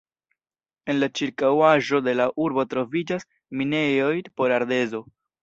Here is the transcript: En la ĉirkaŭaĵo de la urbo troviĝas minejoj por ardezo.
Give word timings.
En 0.93 0.95
la 1.03 1.09
ĉirkaŭaĵo 1.19 1.99
de 2.07 2.15
la 2.21 2.27
urbo 2.47 2.65
troviĝas 2.73 3.27
minejoj 3.61 4.11
por 4.41 4.57
ardezo. 4.59 5.05